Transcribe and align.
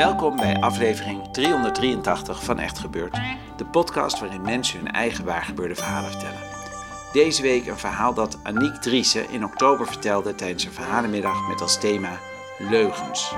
Welkom 0.00 0.36
bij 0.36 0.60
aflevering 0.60 1.32
383 1.32 2.44
van 2.44 2.58
Echt 2.58 2.78
Gebeurd, 2.78 3.20
de 3.56 3.64
podcast 3.64 4.20
waarin 4.20 4.42
mensen 4.42 4.78
hun 4.78 4.90
eigen 4.90 5.24
waargebeurde 5.24 5.74
verhalen 5.74 6.10
vertellen. 6.10 6.40
Deze 7.12 7.42
week 7.42 7.66
een 7.66 7.78
verhaal 7.78 8.14
dat 8.14 8.38
Aniek 8.42 8.74
Driessen 8.74 9.30
in 9.30 9.44
oktober 9.44 9.86
vertelde 9.86 10.34
tijdens 10.34 10.64
een 10.64 10.72
verhalenmiddag 10.72 11.48
met 11.48 11.60
als 11.60 11.80
thema 11.80 12.18
leugens. 12.58 13.34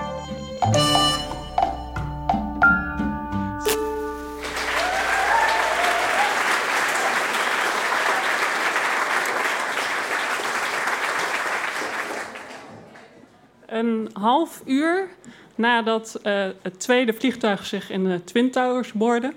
Een 13.72 14.10
half 14.12 14.62
uur 14.66 15.08
nadat 15.54 16.20
uh, 16.24 16.46
het 16.62 16.80
tweede 16.80 17.12
vliegtuig 17.12 17.66
zich 17.66 17.90
in 17.90 18.04
de 18.04 18.24
Twin 18.24 18.50
Towers 18.50 18.92
boorde 18.92 19.32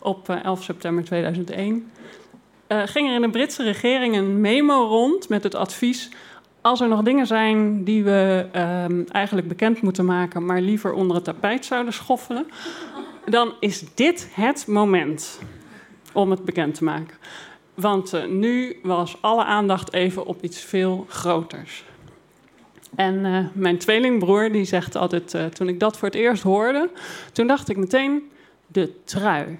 op 0.00 0.28
uh, 0.30 0.44
11 0.44 0.62
september 0.62 1.04
2001, 1.04 1.90
uh, 2.68 2.82
ging 2.84 3.08
er 3.08 3.14
in 3.14 3.20
de 3.20 3.30
Britse 3.30 3.62
regering 3.62 4.16
een 4.16 4.40
memo 4.40 4.84
rond 4.84 5.28
met 5.28 5.42
het 5.42 5.54
advies: 5.54 6.08
als 6.60 6.80
er 6.80 6.88
nog 6.88 7.02
dingen 7.02 7.26
zijn 7.26 7.84
die 7.84 8.04
we 8.04 8.46
um, 8.88 9.04
eigenlijk 9.08 9.48
bekend 9.48 9.82
moeten 9.82 10.04
maken, 10.04 10.44
maar 10.44 10.60
liever 10.60 10.92
onder 10.92 11.16
het 11.16 11.24
tapijt 11.24 11.64
zouden 11.64 11.92
schoffelen, 11.92 12.46
dan 13.24 13.54
is 13.60 13.84
dit 13.94 14.28
het 14.32 14.66
moment 14.66 15.40
om 16.12 16.30
het 16.30 16.44
bekend 16.44 16.74
te 16.74 16.84
maken. 16.84 17.16
Want 17.74 18.28
nu 18.28 18.78
was 18.82 19.16
alle 19.20 19.44
aandacht 19.44 19.92
even 19.92 20.26
op 20.26 20.42
iets 20.42 20.60
veel 20.60 21.06
groters. 21.08 21.84
En 22.94 23.24
uh, 23.24 23.46
mijn 23.52 23.78
tweelingbroer 23.78 24.52
die 24.52 24.64
zegt 24.64 24.96
altijd, 24.96 25.34
uh, 25.34 25.44
toen 25.44 25.68
ik 25.68 25.80
dat 25.80 25.98
voor 25.98 26.08
het 26.08 26.16
eerst 26.16 26.42
hoorde, 26.42 26.90
toen 27.32 27.46
dacht 27.46 27.68
ik 27.68 27.76
meteen 27.76 28.30
de 28.66 29.02
trui. 29.04 29.58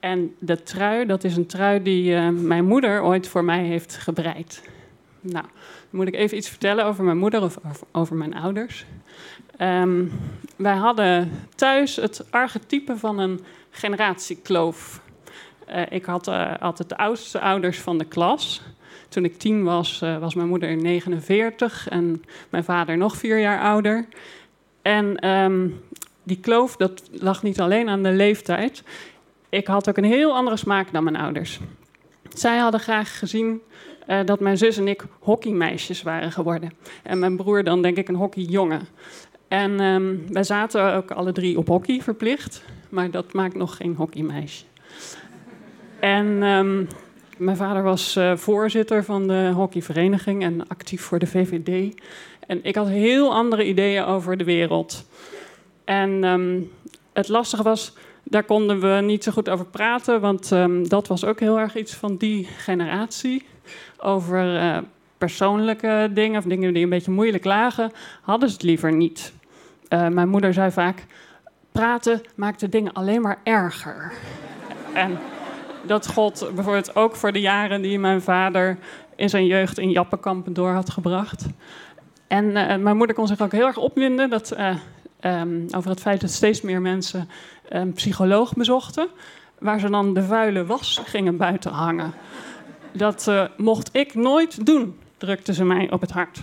En 0.00 0.34
de 0.38 0.62
trui, 0.62 1.06
dat 1.06 1.24
is 1.24 1.36
een 1.36 1.46
trui 1.46 1.82
die 1.82 2.12
uh, 2.12 2.28
mijn 2.28 2.64
moeder 2.64 3.02
ooit 3.02 3.28
voor 3.28 3.44
mij 3.44 3.64
heeft 3.64 3.96
gebreid. 3.96 4.62
Nou, 5.20 5.44
moet 5.90 6.06
ik 6.06 6.14
even 6.14 6.36
iets 6.36 6.48
vertellen 6.48 6.84
over 6.84 7.04
mijn 7.04 7.18
moeder 7.18 7.42
of 7.42 7.58
over, 7.92 8.16
mijn 8.16 8.34
ouders. 8.34 8.84
Um, 9.58 10.12
wij 10.56 10.76
hadden 10.76 11.30
thuis 11.54 11.96
het 11.96 12.26
archetype 12.30 12.96
van 12.96 13.18
een 13.18 13.40
generatiekloof. 13.70 15.00
ik 15.88 16.04
had 16.04 16.28
altijd 16.60 16.88
de 16.88 16.96
oudste 16.96 17.40
ouders 17.40 17.80
van 17.80 17.98
de 17.98 18.04
klas. 18.04 18.62
Toen 19.14 19.24
ik 19.24 19.38
tien 19.38 19.64
was, 19.64 20.00
uh, 20.04 20.18
was 20.18 20.34
mijn 20.34 20.48
moeder 20.48 20.76
49 20.76 21.88
en 21.88 22.24
mijn 22.50 22.64
vader 22.64 22.96
nog 22.96 23.16
vier 23.16 23.38
jaar 23.38 23.60
ouder. 23.60 24.06
En 24.82 25.28
um, 25.28 25.80
die 26.22 26.40
kloof, 26.40 26.76
dat 26.76 27.02
lag 27.10 27.42
niet 27.42 27.60
alleen 27.60 27.88
aan 27.88 28.02
de 28.02 28.12
leeftijd. 28.12 28.82
Ik 29.48 29.66
had 29.66 29.88
ook 29.88 29.96
een 29.96 30.04
heel 30.04 30.34
andere 30.34 30.56
smaak 30.56 30.92
dan 30.92 31.04
mijn 31.04 31.16
ouders. 31.16 31.60
Zij 32.28 32.58
hadden 32.58 32.80
graag 32.80 33.18
gezien 33.18 33.60
uh, 34.08 34.20
dat 34.24 34.40
mijn 34.40 34.58
zus 34.58 34.76
en 34.76 34.88
ik 34.88 35.04
hockeymeisjes 35.18 36.02
waren 36.02 36.32
geworden. 36.32 36.72
En 37.02 37.18
mijn 37.18 37.36
broer 37.36 37.64
dan 37.64 37.82
denk 37.82 37.96
ik 37.96 38.08
een 38.08 38.14
hockeyjongen. 38.14 38.88
En 39.48 39.80
um, 39.80 40.32
wij 40.32 40.44
zaten 40.44 40.94
ook 40.94 41.10
alle 41.10 41.32
drie 41.32 41.58
op 41.58 41.68
hockey 41.68 42.00
verplicht. 42.00 42.64
Maar 42.88 43.10
dat 43.10 43.32
maakt 43.32 43.54
nog 43.54 43.76
geen 43.76 43.94
hockeymeisje. 43.94 44.64
En 46.00 46.42
um, 46.42 46.88
mijn 47.38 47.56
vader 47.56 47.82
was 47.82 48.16
uh, 48.16 48.36
voorzitter 48.36 49.04
van 49.04 49.26
de 49.26 49.50
hockeyvereniging 49.54 50.42
en 50.42 50.68
actief 50.68 51.02
voor 51.02 51.18
de 51.18 51.26
VVD. 51.26 51.94
En 52.46 52.64
ik 52.64 52.74
had 52.74 52.88
heel 52.88 53.34
andere 53.34 53.66
ideeën 53.66 54.04
over 54.04 54.36
de 54.36 54.44
wereld. 54.44 55.06
En 55.84 56.24
um, 56.24 56.70
het 57.12 57.28
lastige 57.28 57.62
was, 57.62 57.96
daar 58.22 58.44
konden 58.44 58.80
we 58.80 59.00
niet 59.00 59.24
zo 59.24 59.32
goed 59.32 59.48
over 59.48 59.66
praten, 59.66 60.20
want 60.20 60.50
um, 60.50 60.88
dat 60.88 61.06
was 61.06 61.24
ook 61.24 61.40
heel 61.40 61.58
erg 61.58 61.76
iets 61.76 61.94
van 61.94 62.16
die 62.16 62.44
generatie. 62.44 63.46
Over 63.98 64.54
uh, 64.54 64.78
persoonlijke 65.18 66.10
dingen 66.12 66.38
of 66.38 66.44
dingen 66.44 66.74
die 66.74 66.82
een 66.82 66.88
beetje 66.88 67.10
moeilijk 67.10 67.44
lagen, 67.44 67.92
hadden 68.22 68.48
ze 68.48 68.54
het 68.54 68.64
liever 68.64 68.92
niet. 68.92 69.32
Uh, 69.88 70.08
mijn 70.08 70.28
moeder 70.28 70.52
zei 70.52 70.70
vaak: 70.70 71.06
praten 71.72 72.20
maakt 72.34 72.60
de 72.60 72.68
dingen 72.68 72.92
alleen 72.92 73.20
maar 73.20 73.40
erger. 73.42 74.12
en 74.92 75.18
dat 75.86 76.06
gold 76.06 76.50
bijvoorbeeld 76.54 76.96
ook 76.96 77.16
voor 77.16 77.32
de 77.32 77.40
jaren 77.40 77.82
die 77.82 77.98
mijn 77.98 78.22
vader 78.22 78.78
in 79.16 79.28
zijn 79.28 79.46
jeugd 79.46 79.78
in 79.78 79.90
Jappenkampen 79.90 80.52
door 80.52 80.70
had 80.70 80.90
gebracht. 80.90 81.46
En 82.26 82.44
uh, 82.44 82.76
mijn 82.76 82.96
moeder 82.96 83.16
kon 83.16 83.26
zich 83.26 83.40
ook 83.40 83.52
heel 83.52 83.66
erg 83.66 83.76
opwinden 83.76 84.30
dat, 84.30 84.52
uh, 84.58 84.76
um, 85.40 85.66
over 85.76 85.90
het 85.90 86.00
feit 86.00 86.20
dat 86.20 86.30
steeds 86.30 86.60
meer 86.60 86.80
mensen 86.80 87.28
een 87.68 87.92
psycholoog 87.92 88.54
bezochten, 88.54 89.08
waar 89.58 89.80
ze 89.80 89.90
dan 89.90 90.14
de 90.14 90.22
vuile 90.22 90.66
was 90.66 91.00
gingen 91.04 91.36
buiten 91.36 91.70
hangen. 91.70 92.12
Dat 92.92 93.26
uh, 93.28 93.44
mocht 93.56 93.88
ik 93.92 94.14
nooit 94.14 94.66
doen, 94.66 94.98
drukte 95.16 95.54
ze 95.54 95.64
mij 95.64 95.90
op 95.90 96.00
het 96.00 96.10
hart. 96.10 96.40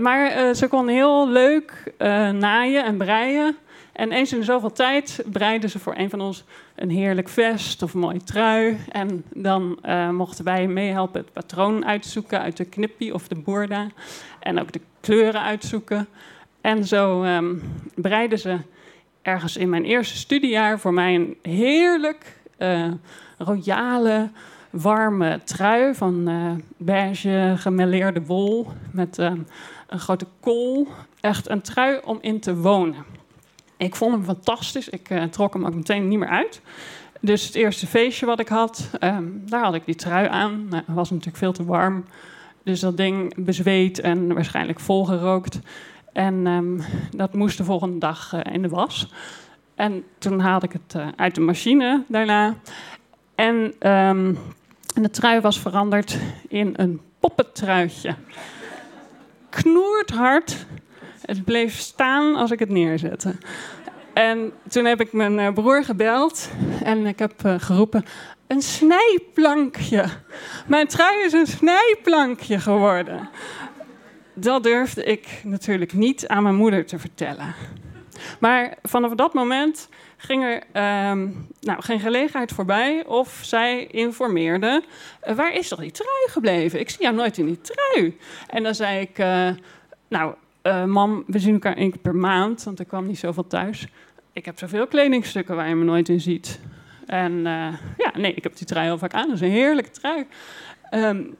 Maar 0.00 0.54
ze 0.54 0.68
kon 0.68 0.88
heel 0.88 1.28
leuk 1.28 1.92
naaien 2.32 2.84
en 2.84 2.96
breien. 2.96 3.56
En 3.92 4.12
eens 4.12 4.32
in 4.32 4.44
zoveel 4.44 4.72
tijd 4.72 5.24
breiden 5.32 5.70
ze 5.70 5.78
voor 5.78 5.94
een 5.96 6.10
van 6.10 6.20
ons 6.20 6.44
een 6.74 6.90
heerlijk 6.90 7.28
vest 7.28 7.82
of 7.82 7.94
een 7.94 8.00
mooie 8.00 8.24
trui. 8.24 8.78
En 8.88 9.24
dan 9.34 9.78
uh, 9.84 10.10
mochten 10.10 10.44
wij 10.44 10.66
meehelpen 10.66 11.20
het 11.20 11.32
patroon 11.32 11.84
uitzoeken 11.84 12.40
uit 12.40 12.56
de 12.56 12.64
knippie 12.64 13.14
of 13.14 13.28
de 13.28 13.34
boerda. 13.34 13.86
En 14.38 14.60
ook 14.60 14.72
de 14.72 14.80
kleuren 15.00 15.42
uitzoeken. 15.42 16.08
En 16.60 16.84
zo 16.84 17.24
um, 17.24 17.62
breiden 17.94 18.38
ze 18.38 18.58
ergens 19.22 19.56
in 19.56 19.68
mijn 19.68 19.84
eerste 19.84 20.16
studiejaar 20.16 20.78
voor 20.78 20.92
mij 20.92 21.14
een 21.14 21.36
heerlijk 21.42 22.40
uh, 22.58 22.92
royale, 23.38 24.30
warme 24.70 25.40
trui 25.44 25.94
van 25.94 26.28
uh, 26.28 26.52
beige 26.76 27.54
gemêleerde 27.56 28.26
wol 28.26 28.66
met 28.90 29.18
uh, 29.18 29.32
een 29.86 30.00
grote 30.00 30.26
kool. 30.40 30.88
Echt 31.20 31.50
een 31.50 31.62
trui 31.62 32.00
om 32.04 32.18
in 32.20 32.40
te 32.40 32.56
wonen. 32.56 33.04
Ik 33.76 33.96
vond 33.96 34.14
hem 34.14 34.24
fantastisch. 34.24 34.88
Ik 34.88 35.10
uh, 35.10 35.22
trok 35.22 35.52
hem 35.52 35.66
ook 35.66 35.74
meteen 35.74 36.08
niet 36.08 36.18
meer 36.18 36.28
uit. 36.28 36.60
Dus 37.20 37.46
het 37.46 37.54
eerste 37.54 37.86
feestje 37.86 38.26
wat 38.26 38.40
ik 38.40 38.48
had, 38.48 38.90
um, 39.00 39.42
daar 39.46 39.64
had 39.64 39.74
ik 39.74 39.84
die 39.84 39.94
trui 39.94 40.28
aan. 40.28 40.66
Nou, 40.68 40.82
het 40.86 40.94
was 40.94 41.10
natuurlijk 41.10 41.36
veel 41.36 41.52
te 41.52 41.64
warm. 41.64 42.04
Dus 42.62 42.80
dat 42.80 42.96
ding 42.96 43.44
bezweet 43.44 44.00
en 44.00 44.34
waarschijnlijk 44.34 44.80
volgerookt. 44.80 45.58
En 46.12 46.46
um, 46.46 46.82
dat 47.10 47.34
moest 47.34 47.56
de 47.56 47.64
volgende 47.64 47.98
dag 47.98 48.32
uh, 48.34 48.54
in 48.54 48.62
de 48.62 48.68
was. 48.68 49.12
En 49.74 50.04
toen 50.18 50.40
haalde 50.40 50.66
ik 50.66 50.72
het 50.72 50.94
uh, 50.96 51.08
uit 51.16 51.34
de 51.34 51.40
machine 51.40 52.04
daarna. 52.08 52.56
En, 53.34 53.74
en 53.78 54.36
de 54.94 55.10
trui 55.10 55.40
was 55.40 55.60
veranderd 55.60 56.18
in 56.48 56.74
een 56.76 57.00
poppentruitje. 57.20 58.14
Knoert 59.50 60.10
hard. 60.10 60.66
Het 61.22 61.44
bleef 61.44 61.78
staan 61.78 62.34
als 62.34 62.50
ik 62.50 62.58
het 62.58 62.68
neerzette. 62.68 63.34
En 64.14 64.52
toen 64.68 64.84
heb 64.84 65.00
ik 65.00 65.12
mijn 65.12 65.38
uh, 65.38 65.52
broer 65.52 65.84
gebeld 65.84 66.50
en 66.84 67.06
ik 67.06 67.18
heb 67.18 67.32
uh, 67.46 67.54
geroepen: 67.58 68.04
een 68.46 68.62
snijplankje. 68.62 70.04
Mijn 70.66 70.86
trui 70.86 71.24
is 71.24 71.32
een 71.32 71.46
snijplankje 71.46 72.60
geworden. 72.60 73.28
Dat 74.34 74.62
durfde 74.62 75.04
ik 75.04 75.40
natuurlijk 75.44 75.92
niet 75.92 76.28
aan 76.28 76.42
mijn 76.42 76.54
moeder 76.54 76.86
te 76.86 76.98
vertellen. 76.98 77.54
Maar 78.40 78.74
vanaf 78.82 79.14
dat 79.14 79.34
moment 79.34 79.88
ging 80.16 80.44
er 80.44 80.56
um, 81.10 81.48
nou, 81.60 81.82
geen 81.82 82.00
gelegenheid 82.00 82.52
voorbij 82.52 83.04
of 83.06 83.40
zij 83.42 83.86
informeerde: 83.86 84.82
uh, 85.28 85.34
waar 85.34 85.54
is 85.54 85.68
toch 85.68 85.80
die 85.80 85.90
trui 85.90 86.28
gebleven? 86.28 86.80
Ik 86.80 86.90
zie 86.90 87.02
jou 87.02 87.14
nooit 87.14 87.38
in 87.38 87.46
die 87.46 87.60
trui. 87.60 88.18
En 88.48 88.62
dan 88.62 88.74
zei 88.74 89.00
ik: 89.00 89.18
nou, 90.08 90.34
uh, 90.62 90.84
mam, 90.84 91.24
we 91.26 91.38
zien 91.38 91.52
elkaar 91.52 91.76
één 91.76 91.90
keer 91.90 92.00
per 92.00 92.16
maand, 92.16 92.62
want 92.62 92.80
ik 92.80 92.88
kwam 92.88 93.06
niet 93.06 93.18
zoveel 93.18 93.46
thuis. 93.46 93.88
Ik 94.32 94.44
heb 94.44 94.58
zoveel 94.58 94.86
kledingstukken 94.86 95.56
waar 95.56 95.68
je 95.68 95.74
me 95.74 95.84
nooit 95.84 96.08
in 96.08 96.20
ziet. 96.20 96.60
En 97.06 97.32
uh, 97.32 97.44
ja, 97.96 98.12
nee, 98.16 98.34
ik 98.34 98.42
heb 98.42 98.56
die 98.56 98.66
trui 98.66 98.86
heel 98.86 98.98
vaak 98.98 99.14
aan. 99.14 99.26
Dat 99.26 99.34
is 99.34 99.40
een 99.40 99.50
heerlijke 99.50 99.90
trui. 99.90 100.26
Um, 100.94 101.36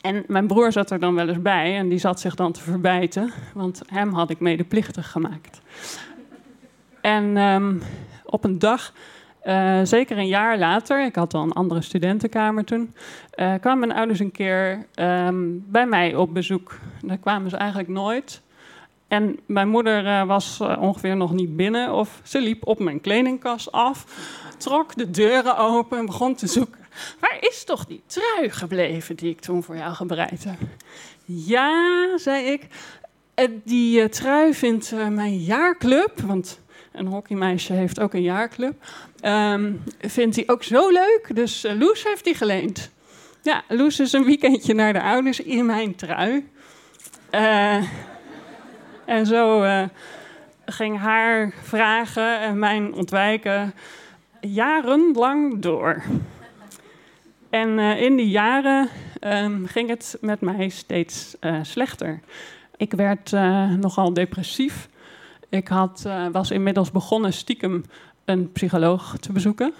En 0.00 0.24
mijn 0.26 0.46
broer 0.46 0.72
zat 0.72 0.90
er 0.90 0.98
dan 0.98 1.14
wel 1.14 1.28
eens 1.28 1.42
bij 1.42 1.76
en 1.76 1.88
die 1.88 1.98
zat 1.98 2.20
zich 2.20 2.34
dan 2.34 2.52
te 2.52 2.60
verbijten, 2.60 3.32
want 3.54 3.82
hem 3.86 4.12
had 4.12 4.30
ik 4.30 4.40
medeplichtig 4.40 5.10
gemaakt. 5.10 5.60
En 7.00 7.36
um, 7.36 7.82
op 8.24 8.44
een 8.44 8.58
dag, 8.58 8.92
uh, 9.46 9.80
zeker 9.82 10.18
een 10.18 10.26
jaar 10.26 10.58
later, 10.58 11.04
ik 11.04 11.14
had 11.14 11.34
al 11.34 11.42
een 11.42 11.52
andere 11.52 11.82
studentenkamer 11.82 12.64
toen, 12.64 12.94
uh, 13.36 13.54
kwamen 13.60 13.86
mijn 13.86 13.98
ouders 13.98 14.18
een 14.18 14.32
keer 14.32 14.86
um, 14.94 15.64
bij 15.68 15.86
mij 15.86 16.14
op 16.14 16.34
bezoek. 16.34 16.78
Daar 17.02 17.18
kwamen 17.18 17.50
ze 17.50 17.56
eigenlijk 17.56 17.88
nooit. 17.88 18.42
En 19.08 19.38
mijn 19.46 19.68
moeder 19.68 20.04
uh, 20.04 20.26
was 20.26 20.60
ongeveer 20.60 21.16
nog 21.16 21.32
niet 21.32 21.56
binnen 21.56 21.92
of 21.92 22.20
ze 22.22 22.40
liep 22.40 22.66
op 22.66 22.78
mijn 22.78 23.00
kledingkast 23.00 23.72
af, 23.72 24.06
trok 24.56 24.94
de 24.94 25.10
deuren 25.10 25.56
open 25.56 25.98
en 25.98 26.06
begon 26.06 26.34
te 26.34 26.46
zoeken. 26.46 26.80
Waar 27.20 27.36
is 27.40 27.64
toch 27.64 27.86
die 27.86 28.02
trui 28.06 28.50
gebleven 28.50 29.16
die 29.16 29.30
ik 29.30 29.40
toen 29.40 29.62
voor 29.62 29.76
jou 29.76 29.94
gebreid 29.94 30.44
heb? 30.44 30.58
Ja, 31.24 32.18
zei 32.18 32.44
ik. 32.44 32.66
Die 33.64 34.08
trui 34.08 34.54
vindt 34.54 34.92
mijn 35.10 35.36
jaarclub, 35.36 36.20
want 36.20 36.60
een 36.94 37.06
hockeymeisje 37.06 37.72
heeft 37.72 38.00
ook 38.00 38.14
een 38.14 38.22
jaarclub. 38.22 38.84
Um, 39.22 39.82
vindt 40.00 40.36
hij 40.36 40.44
ook 40.46 40.62
zo 40.62 40.90
leuk, 40.90 41.30
dus 41.34 41.64
uh, 41.64 41.72
Loes 41.78 42.04
heeft 42.04 42.24
die 42.24 42.34
geleend. 42.34 42.90
Ja, 43.42 43.62
Loes 43.68 44.00
is 44.00 44.12
een 44.12 44.24
weekendje 44.24 44.74
naar 44.74 44.92
de 44.92 45.02
ouders 45.02 45.40
in 45.40 45.66
mijn 45.66 45.94
trui. 45.94 46.48
Uh, 47.30 47.82
en 49.04 49.26
zo 49.26 49.62
uh, 49.62 49.82
ging 50.66 50.98
haar 50.98 51.54
vragen 51.62 52.40
en 52.40 52.58
mijn 52.58 52.94
ontwijken 52.94 53.74
jarenlang 54.40 55.58
door. 55.60 56.02
En 57.50 57.78
in 57.78 58.16
die 58.16 58.28
jaren 58.28 58.88
um, 59.20 59.66
ging 59.66 59.88
het 59.88 60.16
met 60.20 60.40
mij 60.40 60.68
steeds 60.68 61.36
slechter. 61.62 62.20
Ik 62.76 62.92
werd 62.92 63.30
nogal 63.80 64.12
depressief. 64.12 64.88
Ik 65.54 65.68
had, 65.68 66.04
uh, 66.06 66.26
was 66.32 66.50
inmiddels 66.50 66.90
begonnen 66.90 67.32
stiekem 67.32 67.84
een 68.24 68.52
psycholoog 68.52 69.16
te 69.18 69.32
bezoeken. 69.32 69.74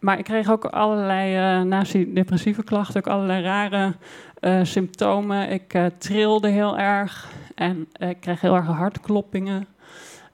Maar 0.00 0.18
ik 0.18 0.24
kreeg 0.24 0.50
ook 0.50 0.64
allerlei, 0.64 1.58
uh, 1.60 1.66
naast 1.66 1.92
die 1.92 2.12
depressieve 2.12 2.64
klachten, 2.64 2.96
ook 2.96 3.06
allerlei 3.06 3.42
rare 3.42 3.94
uh, 4.40 4.60
symptomen. 4.62 5.50
Ik 5.50 5.78
trilde 5.98 6.48
heel 6.48 6.78
erg 6.78 7.28
en 7.54 7.88
ik 7.98 8.20
kreeg 8.20 8.40
heel 8.40 8.54
erg 8.54 8.66
hartkloppingen. 8.66 9.66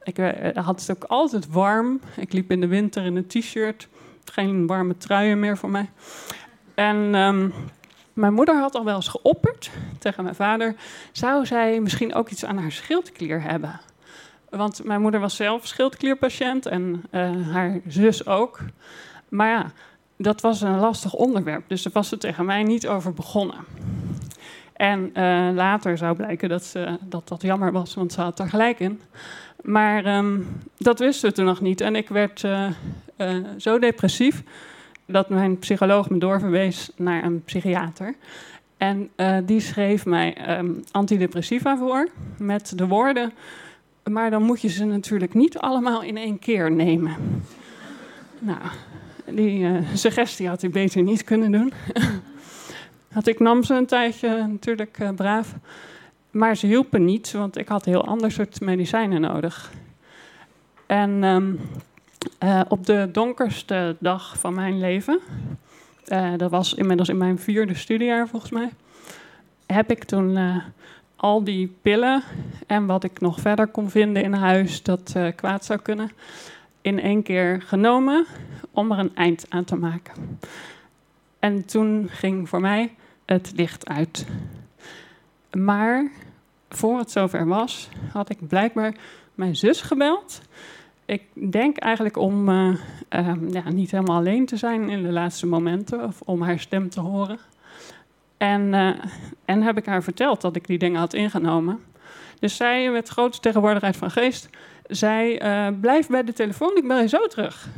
Ik 0.03 0.17
had 0.55 0.81
het 0.81 0.91
ook 0.91 1.05
altijd 1.05 1.49
warm. 1.49 2.01
Ik 2.17 2.33
liep 2.33 2.51
in 2.51 2.61
de 2.61 2.67
winter 2.67 3.05
in 3.05 3.17
een 3.17 3.27
t-shirt. 3.27 3.89
Geen 4.25 4.67
warme 4.67 4.97
truien 4.97 5.41
meer 5.41 5.59
voor 5.59 5.71
mij. 5.71 5.91
En 6.75 6.97
um, 7.15 7.53
mijn 8.13 8.35
moeder 8.35 8.59
had 8.59 8.75
al 8.75 8.85
wel 8.85 8.97
eens 8.97 9.09
geopperd 9.09 9.71
tegen 9.99 10.23
mijn 10.23 10.35
vader... 10.35 10.75
zou 11.13 11.47
zij 11.47 11.81
misschien 11.81 12.15
ook 12.15 12.29
iets 12.29 12.45
aan 12.45 12.59
haar 12.59 12.73
schildklier 12.73 13.43
hebben... 13.43 13.81
Want 14.57 14.85
mijn 14.85 15.01
moeder 15.01 15.21
was 15.21 15.37
zelf 15.37 15.67
schildklierpatiënt 15.67 16.67
en 16.67 17.05
uh, 17.11 17.49
haar 17.53 17.81
zus 17.87 18.27
ook. 18.27 18.61
Maar 19.29 19.49
ja, 19.49 19.73
dat 20.17 20.41
was 20.41 20.61
een 20.61 20.79
lastig 20.79 21.15
onderwerp. 21.15 21.63
Dus 21.67 21.83
daar 21.83 21.93
was 21.93 22.09
ze 22.09 22.19
tegen 22.19 22.45
mij 22.45 22.63
niet 22.63 22.89
over 22.89 23.13
begonnen. 23.13 23.57
En 24.73 25.11
uh, 25.15 25.49
later 25.55 25.99
zou 25.99 26.17
blijken 26.17 26.49
dat, 26.49 26.65
ze, 26.65 26.99
dat 27.01 27.29
dat 27.29 27.43
jammer 27.43 27.73
was, 27.73 27.95
want 27.95 28.13
ze 28.13 28.21
had 28.21 28.39
er 28.39 28.49
gelijk 28.49 28.79
in. 28.81 29.01
Maar 29.63 30.17
um, 30.17 30.61
dat 30.79 30.99
wisten 30.99 31.29
we 31.29 31.35
toen 31.35 31.45
nog 31.45 31.61
niet. 31.61 31.81
En 31.81 31.97
ik 31.97 32.09
werd 32.09 32.43
uh, 32.43 32.69
zo 33.57 33.79
depressief 33.79 34.43
dat 35.07 35.29
mijn 35.29 35.59
psycholoog 35.59 36.11
me 36.11 36.19
doorverwees 36.19 36.91
naar 36.97 37.25
een 37.25 37.45
psychiater. 37.45 38.15
En 38.77 39.11
die 39.45 39.61
schreef 39.61 40.07
mij 40.07 40.59
um, 40.59 40.85
antidepressiva 40.91 41.77
voor 41.77 42.09
met 42.39 42.73
de 42.79 42.87
woorden 42.87 43.33
maar 44.11 44.31
dan 44.31 44.43
moet 44.43 44.61
je 44.61 44.69
ze 44.69 44.85
natuurlijk 44.85 45.35
niet 45.35 45.59
allemaal 45.59 46.03
in 46.03 46.17
één 46.17 46.39
keer 46.39 46.73
nemen. 46.73 47.17
Nou, 48.39 48.61
die 49.25 49.59
uh, 49.59 49.79
suggestie 49.95 50.49
had 50.49 50.61
hij 50.61 50.71
beter 50.71 51.03
niet 51.03 51.25
kunnen 51.25 51.53
doen. 51.53 51.73
had 53.13 53.27
ik 53.27 53.41
nam 53.41 53.63
ze 53.63 53.75
een 53.75 53.87
tijdje 53.87 54.47
natuurlijk 54.47 54.99
uh, 54.99 55.11
braaf. 55.11 55.55
Maar 56.31 56.57
ze 56.57 56.67
hielpen 56.67 57.05
niet, 57.05 57.33
want 57.33 57.57
ik 57.57 57.69
had 57.69 57.85
heel 57.85 58.07
ander 58.07 58.33
soort 58.33 58.61
medicijnen 58.61 59.21
nodig. 59.21 59.73
En 60.87 61.23
um, 61.23 61.61
uh, 62.43 62.61
op 62.69 62.87
de 62.87 63.09
donkerste 63.13 63.97
dag 63.99 64.39
van 64.39 64.55
mijn 64.55 64.79
leven, 64.79 65.21
dat 66.37 66.51
was 66.51 66.75
inmiddels 66.75 67.09
in 67.09 67.17
mijn 67.17 67.39
vierde 67.39 67.75
studiejaar 67.75 68.29
volgens 68.29 68.53
mij, 68.53 68.71
heb 69.67 69.91
ik 69.91 70.05
toen 70.05 70.39
al 71.23 71.45
die 71.45 71.77
pillen 71.83 72.23
en 72.67 72.87
wat 72.87 73.05
ik 73.05 73.21
nog 73.21 73.41
verder 73.41 73.67
kon 73.67 73.91
vinden 73.91 74.23
in 74.23 74.33
huis 74.33 74.83
dat 74.83 75.13
uh, 75.17 75.29
kwaad 75.37 75.65
zou 75.65 75.81
kunnen, 75.81 76.11
in 76.81 77.01
één 77.01 77.23
keer 77.23 77.63
genomen 77.63 78.27
om 78.71 78.93
er 78.93 78.99
een 78.99 79.15
eind 79.17 79.47
aan 79.49 79.65
te 79.65 79.77
maken. 79.77 80.39
En 81.39 81.65
toen 81.65 82.09
ging 82.09 82.49
voor 82.49 82.61
mij 82.61 82.95
het 83.25 83.53
licht 83.57 83.89
uit. 83.89 84.27
Maar 85.53 86.11
voor 86.69 86.99
het 86.99 87.11
zover 87.11 87.47
was, 87.47 87.89
had 88.13 88.31
ik 88.31 88.49
blijkbaar 88.49 88.95
mijn 89.35 89.57
zus 89.57 89.81
gebeld. 89.81 90.41
Ik 91.05 91.23
denk 91.53 91.77
eigenlijk 91.77 92.17
om 92.17 92.49
uh, 92.49 92.69
uh, 93.11 93.35
ja, 93.51 93.71
niet 93.71 93.91
helemaal 93.91 94.17
alleen 94.17 94.47
te 94.47 94.57
zijn 94.57 94.89
in 94.89 95.03
de 95.03 95.13
laatste 95.13 95.47
momenten, 95.47 96.05
of 96.05 96.21
om 96.21 96.43
haar 96.43 96.59
stem 96.59 96.89
te 96.89 97.01
horen. 97.01 97.39
En, 98.43 98.73
uh, 98.73 98.91
en 99.45 99.63
heb 99.63 99.77
ik 99.77 99.87
haar 99.87 100.03
verteld 100.03 100.41
dat 100.41 100.57
ik 100.57 100.67
die 100.67 100.79
dingen 100.79 101.01
had 101.01 101.15
ingenomen. 101.15 101.81
Dus 102.39 102.57
zij, 102.57 102.91
met 102.91 103.09
grote 103.09 103.41
tegenwoordigheid 103.41 103.97
van 103.97 104.11
geest, 104.11 104.49
zei: 104.87 105.39
uh, 105.39 105.69
Blijf 105.81 106.07
bij 106.07 106.25
de 106.25 106.33
telefoon, 106.33 106.77
ik 106.77 106.89
bel 106.89 107.01
je 107.01 107.09
zo 107.09 107.27
terug. 107.27 107.69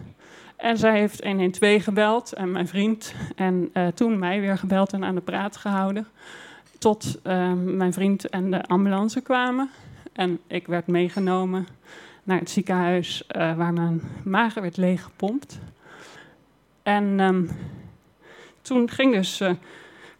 En 0.57 0.77
zij 0.77 0.99
heeft 0.99 1.25
112 1.25 1.85
gebeld 1.85 2.33
en 2.33 2.53
mijn 2.53 2.69
vriend. 2.69 3.15
En 3.37 3.71
uh, 3.75 3.87
toen 3.87 4.19
mij 4.19 4.41
weer 4.41 4.59
gebeld 4.59 4.93
en 4.93 5.05
aan 5.05 5.15
de 5.15 5.21
praat 5.21 5.57
gehouden. 5.57 6.07
Tot 6.79 7.21
mijn 7.65 7.93
vriend 7.93 8.29
en 8.29 8.51
de 8.51 8.63
ambulance 8.63 9.21
kwamen. 9.21 9.71
En 10.13 10.41
ik 10.47 10.67
werd 10.67 10.87
meegenomen 10.87 11.67
naar 12.23 12.39
het 12.39 12.51
ziekenhuis 12.51 13.25
waar 13.29 13.73
mijn 13.73 14.03
maag 14.25 14.55
werd 14.55 14.77
leeggepompt. 14.77 15.59
En 16.83 17.21
um, 17.21 17.51
toen 18.63 18.91
ging 18.91 19.15
dus 19.15 19.43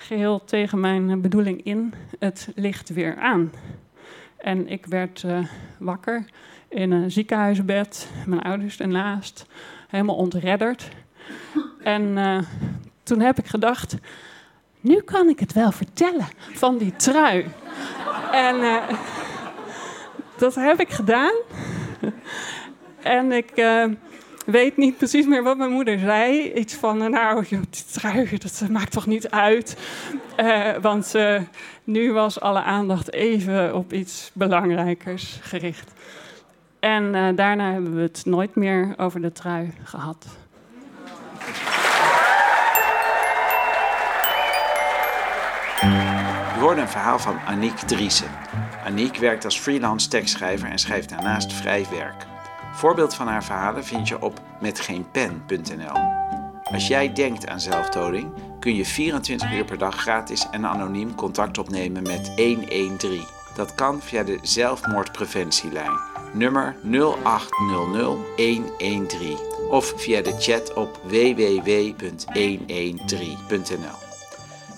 geheel 0.05 0.45
tegen 0.45 0.81
mijn 0.81 1.21
bedoeling 1.21 1.65
in 1.65 1.95
het 2.19 2.49
licht 2.55 2.89
weer 2.89 3.17
aan. 3.17 3.53
En 4.37 4.69
ik 4.69 4.87
werd 4.87 5.23
uh, 5.23 5.39
wakker 5.79 6.25
in 6.69 6.91
een 6.91 7.11
ziekenhuisbed, 7.11 8.11
mijn 8.27 8.43
ouders 8.43 8.81
ernaast, 8.81 9.47
helemaal 9.89 10.17
ontredderd. 10.17 10.89
En 11.83 12.03
uh, 12.17 12.39
toen 13.03 13.21
heb 13.21 13.39
ik 13.39 13.47
gedacht, 13.47 13.97
nu 14.81 15.01
kan 15.01 15.29
ik 15.29 15.41
het 15.41 15.53
wel 15.53 15.73
vertellen 15.73 16.29
van 16.53 16.79
die 16.79 16.97
trui. 16.97 17.47
en 18.33 18.57
uh, 18.57 18.83
dat 20.37 20.55
heb 20.55 20.81
ik 20.81 20.91
gedaan. 20.91 21.35
en 23.03 23.33
ik 23.33 23.53
weet 24.45 24.77
niet 24.77 24.97
precies 24.97 25.27
meer 25.27 25.43
wat 25.43 25.57
mijn 25.57 25.71
moeder 25.71 25.99
zei. 25.99 26.53
Iets 26.53 26.75
van, 26.75 27.03
eh, 27.03 27.09
nou, 27.09 27.45
die 27.49 27.85
trui, 27.93 28.39
dat 28.39 28.69
maakt 28.71 28.93
toch 28.93 29.07
niet 29.07 29.31
uit. 29.31 29.77
Uh, 30.41 30.69
want 30.81 31.15
uh, 31.15 31.41
nu 31.85 32.13
was 32.13 32.41
alle 32.41 32.63
aandacht 32.63 33.13
even 33.13 33.75
op 33.75 33.93
iets 33.93 34.31
belangrijkers 34.33 35.39
gericht. 35.43 35.93
En 36.81 37.15
uh, 37.15 37.29
daarna 37.35 37.73
hebben 37.73 37.95
we 37.95 38.03
het 38.03 38.23
nooit 38.25 38.55
meer 38.55 38.95
over 38.97 39.21
de 39.21 39.33
trui 39.33 39.73
gehad. 39.85 40.27
Je 46.55 46.61
hoorde 46.61 46.81
een 46.81 46.89
verhaal 46.89 47.19
van 47.19 47.39
Aniek 47.47 47.77
Driessen. 47.77 48.29
Aniek 48.85 49.17
werkt 49.17 49.45
als 49.45 49.59
freelance 49.59 50.09
tekstschrijver 50.09 50.69
en 50.69 50.79
schrijft 50.79 51.09
daarnaast 51.09 51.53
vrij 51.53 51.87
werk. 51.91 52.27
Voorbeeld 52.75 53.15
van 53.15 53.27
haar 53.27 53.45
verhalen 53.45 53.85
vind 53.85 54.09
je 54.09 54.23
op 54.23 54.41
metgeenpen.nl. 54.61 56.13
Als 56.73 56.87
jij 56.87 57.13
denkt 57.13 57.47
aan 57.47 57.61
zelfdoding, 57.61 58.33
kun 58.61 58.75
je 58.75 58.85
24 58.85 59.53
uur 59.53 59.65
per 59.65 59.79
dag 59.79 59.97
gratis 59.97 60.47
en 60.51 60.67
anoniem 60.67 61.15
contact 61.15 61.59
opnemen 61.59 62.03
met 62.03 62.33
113. 62.37 63.25
Dat 63.57 63.75
kan 63.75 64.01
via 64.01 64.23
de 64.23 64.39
zelfmoordpreventielijn 64.43 65.99
nummer 66.33 66.77
0800 66.83 68.19
113 68.37 69.39
of 69.71 69.93
via 69.97 70.23
de 70.23 70.35
chat 70.39 70.73
op 70.73 71.01
www.113.nl. 71.05 74.04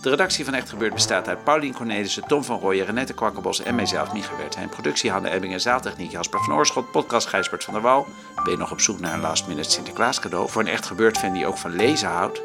De 0.07 0.13
redactie 0.13 0.45
van 0.45 0.55
Echt 0.55 0.69
Gebeurd 0.69 0.95
bestaat 0.95 1.29
uit 1.29 1.45
Paulien 1.45 1.75
Cornelissen, 1.75 2.27
Tom 2.27 2.45
van 2.45 2.59
Rooyen, 2.59 2.87
Renette 2.87 3.13
Kwakkenbos 3.13 3.63
en 3.63 3.75
mijzelf, 3.75 4.13
Micha 4.13 4.37
Wertheim. 4.37 4.69
Productie 4.69 5.11
Hanne 5.11 5.31
Ebbing 5.31 5.53
en 5.53 5.61
zaaltechniek 5.61 6.11
Jasper 6.11 6.45
van 6.45 6.55
Oorschot, 6.55 6.91
podcast 6.91 7.27
Gijsbert 7.27 7.65
van 7.65 7.75
der 7.75 7.83
Wal. 7.83 8.07
Ben 8.45 8.53
je 8.53 8.59
nog 8.59 8.71
op 8.71 8.81
zoek 8.81 9.01
naar 9.01 9.15
een 9.15 9.21
last 9.21 9.47
minute 9.47 9.71
Sinterklaas 9.71 10.21
cadeau 10.21 10.49
voor 10.49 10.63
een 10.63 10.69
Echt 10.69 10.87
Gebeurd 10.87 11.19
fan 11.19 11.33
die 11.33 11.47
ook 11.47 11.57
van 11.57 11.77
lezen 11.77 12.09
houdt? 12.09 12.43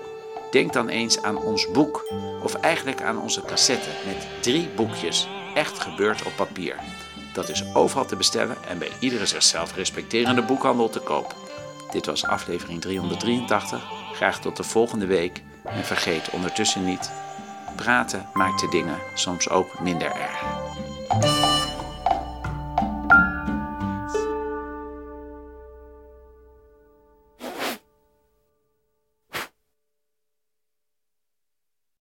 Denk 0.51 0.73
dan 0.73 0.87
eens 0.87 1.21
aan 1.21 1.37
ons 1.37 1.71
boek, 1.71 2.11
of 2.43 2.53
eigenlijk 2.53 3.01
aan 3.01 3.21
onze 3.21 3.41
cassette 3.41 3.89
met 4.05 4.27
drie 4.39 4.69
boekjes 4.75 5.27
Echt 5.53 5.79
gebeurd 5.79 6.23
op 6.23 6.35
papier. 6.35 6.75
Dat 7.33 7.49
is 7.49 7.63
overal 7.73 8.05
te 8.05 8.15
bestellen 8.15 8.57
en 8.67 8.77
bij 8.77 8.91
iedere 8.99 9.25
zichzelf 9.25 9.75
respecterende 9.75 10.41
boekhandel 10.41 10.89
te 10.89 10.99
koop. 10.99 11.35
Dit 11.91 12.05
was 12.05 12.25
aflevering 12.25 12.81
383. 12.81 13.81
Graag 14.13 14.39
tot 14.39 14.57
de 14.57 14.63
volgende 14.63 15.05
week 15.05 15.41
en 15.63 15.85
vergeet 15.85 16.29
ondertussen 16.29 16.85
niet: 16.85 17.11
praten 17.75 18.25
maakt 18.33 18.59
de 18.59 18.67
dingen 18.67 18.97
soms 19.13 19.49
ook 19.49 19.79
minder 19.79 20.11
erg. 20.11 21.50